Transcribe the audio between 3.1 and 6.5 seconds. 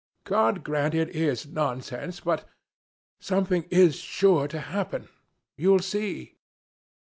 something is sure to happen! You'll see."